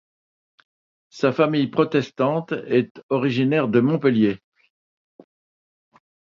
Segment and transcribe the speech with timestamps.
[1.11, 4.39] Sa famille protestante est originaire de Montpellier.